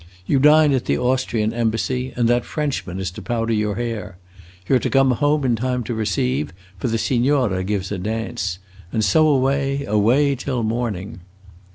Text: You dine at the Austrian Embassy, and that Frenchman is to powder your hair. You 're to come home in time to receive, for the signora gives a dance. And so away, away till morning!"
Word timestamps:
You 0.25 0.39
dine 0.39 0.73
at 0.73 0.85
the 0.85 0.97
Austrian 0.97 1.53
Embassy, 1.53 2.11
and 2.15 2.27
that 2.27 2.43
Frenchman 2.43 2.99
is 2.99 3.11
to 3.11 3.21
powder 3.21 3.53
your 3.53 3.75
hair. 3.75 4.17
You 4.67 4.77
're 4.77 4.79
to 4.79 4.89
come 4.89 5.11
home 5.11 5.45
in 5.45 5.55
time 5.55 5.83
to 5.83 5.93
receive, 5.93 6.53
for 6.79 6.87
the 6.87 6.97
signora 6.97 7.63
gives 7.63 7.91
a 7.91 7.99
dance. 7.99 8.57
And 8.91 9.05
so 9.05 9.27
away, 9.27 9.85
away 9.85 10.33
till 10.33 10.63
morning!" 10.63 11.19